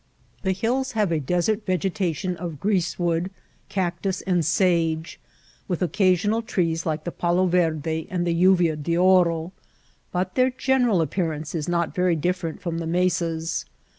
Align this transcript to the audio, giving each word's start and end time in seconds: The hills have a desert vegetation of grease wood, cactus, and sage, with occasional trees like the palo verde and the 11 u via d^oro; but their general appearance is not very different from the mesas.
The 0.41 0.51
hills 0.53 0.93
have 0.93 1.11
a 1.11 1.19
desert 1.19 1.63
vegetation 1.63 2.35
of 2.37 2.59
grease 2.59 2.97
wood, 2.97 3.29
cactus, 3.69 4.21
and 4.21 4.43
sage, 4.43 5.19
with 5.67 5.83
occasional 5.83 6.41
trees 6.41 6.87
like 6.87 7.03
the 7.03 7.11
palo 7.11 7.45
verde 7.45 8.07
and 8.09 8.25
the 8.25 8.31
11 8.31 8.37
u 8.39 8.55
via 8.55 8.75
d^oro; 8.77 9.51
but 10.11 10.33
their 10.33 10.49
general 10.49 11.03
appearance 11.03 11.53
is 11.53 11.69
not 11.69 11.93
very 11.93 12.15
different 12.15 12.61
from 12.63 12.79
the 12.79 12.87
mesas. 12.87 13.65